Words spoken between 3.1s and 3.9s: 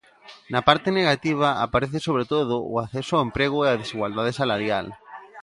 ao emprego e a